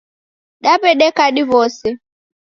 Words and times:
Daw'edeka 0.63 1.25
diw'ose. 1.35 1.89